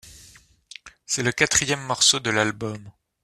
C’est 1.05 1.21
le 1.21 1.31
quatrième 1.31 1.79
morceau 1.85 2.19
de 2.19 2.31
l’album. 2.31 2.91